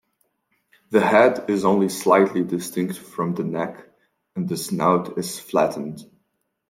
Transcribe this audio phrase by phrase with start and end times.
[0.89, 3.87] The head is only slightly distinct from the neck,
[4.35, 6.03] and the snout is flattened.